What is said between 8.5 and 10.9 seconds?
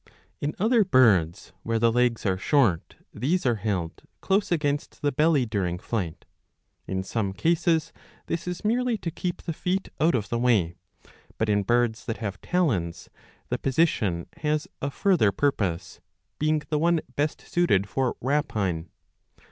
merely to keep the feet out of the way,